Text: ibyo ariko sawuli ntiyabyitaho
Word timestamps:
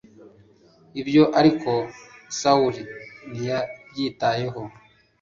ibyo 1.01 1.23
ariko 1.39 1.71
sawuli 2.39 2.81
ntiyabyitaho 3.29 4.61